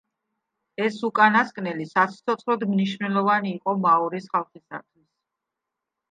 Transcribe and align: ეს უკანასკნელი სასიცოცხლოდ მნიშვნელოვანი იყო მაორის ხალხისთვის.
ეს 0.83 0.95
უკანასკნელი 1.07 1.83
სასიცოცხლოდ 1.89 2.65
მნიშვნელოვანი 2.71 3.51
იყო 3.57 3.75
მაორის 3.83 4.31
ხალხისთვის. 4.33 5.05